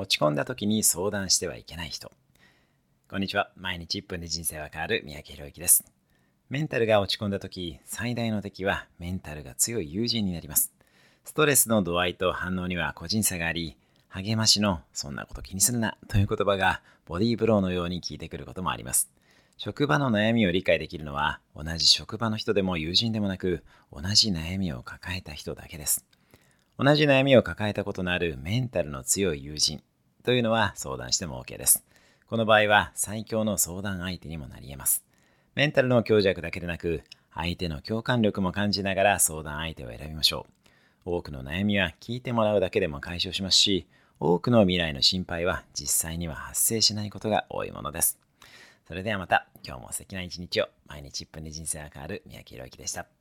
[0.00, 2.10] 落ち込んだ時に相談してはいけない人。
[3.10, 3.50] こんにちは。
[3.54, 5.84] 毎日1分で人生は変わる三宅宏之です。
[6.48, 10.72] メンタルが落ち込んだ時、最大の敵はメンタルが強い友人になります。
[11.26, 13.76] ストレスの度合いと反応には個人差があり、
[14.08, 19.10] 励ましのそんなこと気にするなという言葉がボディーブローのように効いてくることもあります。
[19.58, 26.06] 職場の悩みを理解できるのは同じ職場の人でも友人でもなく同じ悩みを抱えた人だけです。
[26.78, 29.82] 同じ悩みを抱えたことのあるメンタルの強い友人
[30.22, 31.84] というのは相談しても OK です。
[32.28, 35.04] この場合は最強の相談相手にもなり得ます。
[35.54, 37.02] メンタルの強弱だけでなく、
[37.34, 40.46] 相手の共感力も感じながら相談相手を選びましょ
[41.06, 41.12] う。
[41.16, 43.86] 多くの悩みは聞いてもらうだけでも解消しますし、
[44.20, 48.18] 多くの未来の心配は実際には発生しないことが多いものです。
[48.86, 53.19] それではまた、今日も素敵な一日を、毎日1分で人生が変わる三宅宏之でした。